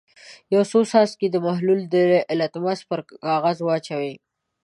یو 0.53 0.63
څو 0.71 0.79
څاڅکي 0.91 1.27
د 1.31 1.35
محلول 1.45 1.79
د 1.93 1.95
لتمس 2.39 2.79
پر 2.89 2.99
کاغذ 3.25 3.57
واچوئ. 3.63 4.13